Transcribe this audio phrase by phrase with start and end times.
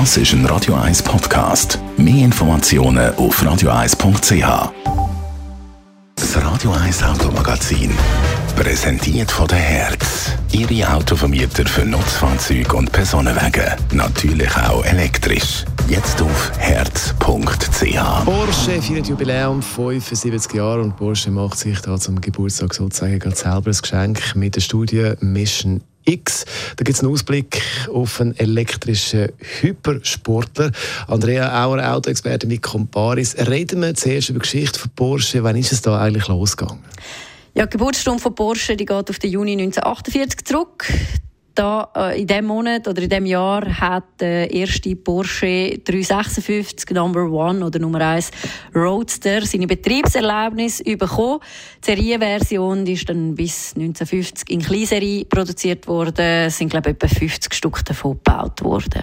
[0.00, 1.78] Das ist ein Radio 1 Podcast.
[1.96, 4.72] Mehr Informationen auf radio1.ch.
[6.16, 7.92] Das Radio 1 Automagazin.
[8.56, 10.32] Präsentiert von der Herz.
[10.50, 13.72] Ihre Autovermieter für Nutzfahrzeuge und Personenwagen.
[13.92, 15.64] Natürlich auch elektrisch.
[15.88, 17.14] Jetzt auf herz.ch.
[18.24, 23.70] Porsche feiert Jubiläum 75 Jahre und Porsche macht sich da zum Geburtstag sozusagen gerade selber
[23.70, 26.44] ein Geschenk mit der Studie Mission X.
[26.76, 27.62] Da gibt es einen Ausblick
[27.92, 29.28] auf einen elektrischen
[29.60, 30.72] Hypersportler.
[31.08, 33.36] Andrea Auer, Autoexperte mit Comparis.
[33.36, 35.42] Reden wir zuerst über die Geschichte von Porsche.
[35.42, 36.82] Wann ist es da eigentlich losgegangen?
[37.54, 40.86] Ja, die Geburtsstunde von Porsche die geht auf den Juni 1948 zurück
[41.54, 47.30] da, äh, in diesem Monat oder in diesem Jahr hat der erste Porsche 356 Number
[47.30, 48.30] One oder Nummer 1
[48.74, 51.40] Roadster seine Betriebserlaubnis bekommen.
[51.82, 56.46] Die Serienversion ist dann bis 1950 in Kleinserie produziert worden.
[56.46, 59.02] Es sind, glaube ich, etwa 50 Stück davon gebaut worden.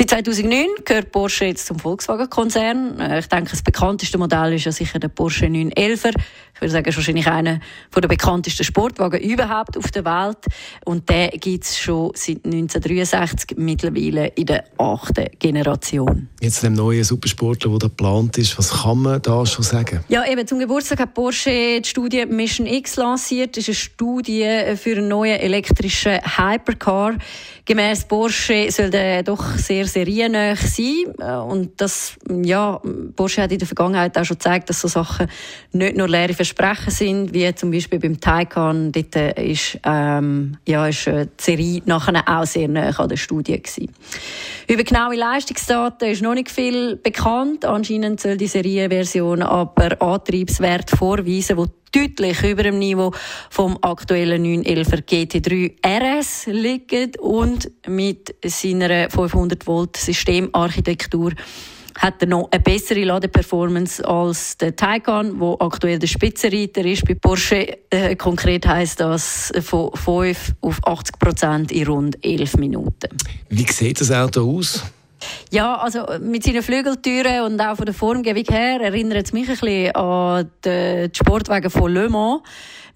[0.00, 2.98] Seit 2009 gehört Porsche jetzt zum Volkswagen-Konzern.
[2.98, 6.14] Äh, ich denke, das bekannteste Modell ist ja sicher der Porsche 911.
[6.54, 7.60] Ich würde sagen, ist wahrscheinlich einer
[7.94, 10.38] der bekanntesten Sportwagen überhaupt auf der Welt.
[10.86, 16.28] Und der gibt es schon seit 1963 mittlerweile in der achten Generation.
[16.40, 20.00] Jetzt dem neuen Supersportler, der geplant ist, was kann man da schon sagen?
[20.08, 23.56] Ja, eben zum Geburtstag hat Porsche die Studie Mission X lanciert.
[23.56, 27.16] Das ist eine Studie für einen neuen elektrischen Hypercar.
[27.64, 31.06] Gemäss Porsche soll der doch sehr seriennah sein.
[31.48, 32.80] Und das, ja,
[33.16, 35.28] Porsche hat in der Vergangenheit auch schon gezeigt, dass so Sachen
[35.72, 38.92] nicht nur leere Versprechen sind, wie zum Beispiel beim Taycan.
[38.92, 43.90] Dort ist, ähm, ja, ist äh, Serie nachher auch sehr nah an der Studie gewesen.
[44.68, 47.64] Über genaue Leistungsdaten ist noch nicht viel bekannt.
[47.64, 53.12] Anscheinend soll die Serienversion aber Antriebswert vorweisen, wo deutlich über dem Niveau
[53.50, 61.32] vom aktuellen 911 GT3 RS liegt und mit seiner 500 Volt Systemarchitektur
[61.96, 67.04] hat er noch eine bessere Ladeperformance als der Taycan, wo aktuell der Spitzenreiter ist.
[67.04, 73.16] Bei Porsche äh, konkret heißt das von 5 auf 80 Prozent in rund 11 Minuten.
[73.48, 74.82] Wie sieht das Auto aus?
[75.52, 79.56] Ja, also mit seinen Flügeltüren und auch von der Formgebung her erinnert es mich ein
[79.56, 82.42] bisschen an die Sportwagen von Le Mans.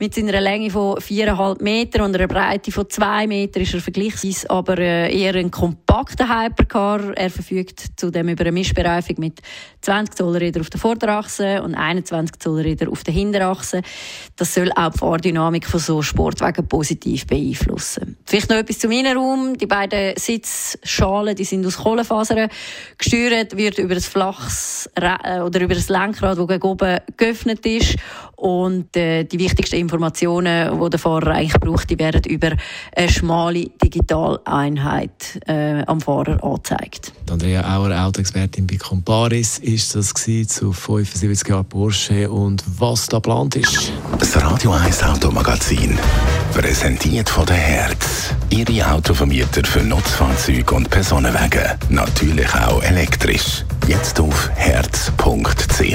[0.00, 4.50] Mit seiner Länge von 4,5 Meter und einer Breite von 2 Meter ist er vergleichsweise
[4.50, 7.16] aber äh, eher ein kompakter Hypercar.
[7.16, 9.40] Er verfügt zudem über eine Mischbereifung mit
[9.82, 13.82] 20 Zoll Räder auf der Vorderachse und 21 Zoll Räder auf der Hinterachse.
[14.36, 18.16] Das soll auch die Fahrdynamik von so Sportwagen positiv beeinflussen.
[18.24, 19.56] Vielleicht noch etwas zum Innenraum.
[19.56, 21.78] Die beiden Sitzschalen, die sind aus
[22.98, 27.96] Gesteuert, wird über das flaches äh, oder über das Lenkrad, das gegen oben geöffnet ist
[28.36, 32.52] und äh, die wichtigsten Informationen, die der Fahrer eigentlich braucht, die werden über
[32.96, 37.12] eine schmale Digitaleinheit äh, am Fahrer angezeigt.
[37.30, 43.56] Andrea Auer, Autoexpertin bei Comparis, ist das zu 75 Jahren Porsche und was da geplant
[43.56, 43.92] ist?
[44.18, 45.98] Das Radio 1 Automagazin,
[46.52, 48.34] präsentiert von der Herz.
[48.50, 53.64] Ihre Autovermieter für Nutzfahrzeuge und Personenwagen, natürlich auch elektrisch.
[53.88, 55.94] Jetzt auf herz.ch.